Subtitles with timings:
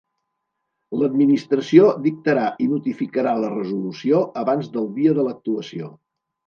[1.01, 5.97] L'Administració dictarà i notificarà la resolució abans del dia de l'actuació.